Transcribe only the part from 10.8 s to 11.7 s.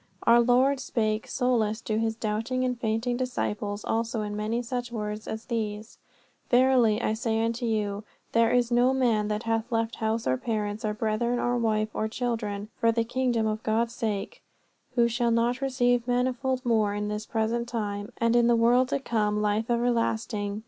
or brethren, or